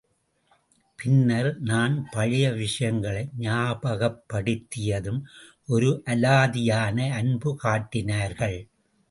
[0.99, 5.21] பின்னர் நான் பழைய விஷயங்களை ஞாபகப்படுத்தியதும்
[5.67, 8.59] ஒரு அலாதியான அன்பு காட்டினார்கள்.